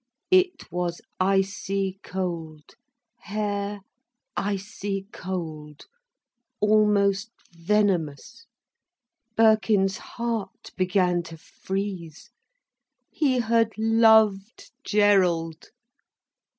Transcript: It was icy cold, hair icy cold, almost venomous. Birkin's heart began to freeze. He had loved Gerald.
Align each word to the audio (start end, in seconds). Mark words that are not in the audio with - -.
It 0.31 0.71
was 0.71 0.99
icy 1.19 1.99
cold, 2.01 2.73
hair 3.19 3.81
icy 4.35 5.05
cold, 5.13 5.85
almost 6.59 7.29
venomous. 7.51 8.47
Birkin's 9.37 9.99
heart 9.99 10.71
began 10.75 11.21
to 11.29 11.37
freeze. 11.37 12.31
He 13.11 13.41
had 13.41 13.73
loved 13.77 14.71
Gerald. 14.83 15.65